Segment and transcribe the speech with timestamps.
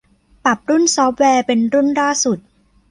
[0.43, 2.39] ปรับรุ่นซอฟต์แวร์เป็นรุ่นล่าสุด